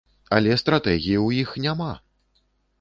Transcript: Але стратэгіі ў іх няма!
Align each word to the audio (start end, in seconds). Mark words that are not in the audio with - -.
Але 0.37 0.55
стратэгіі 0.61 1.17
ў 1.27 1.45
іх 1.45 1.49
няма! 1.69 1.93